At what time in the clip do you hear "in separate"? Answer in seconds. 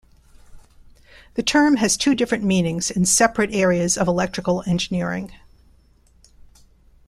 2.89-3.53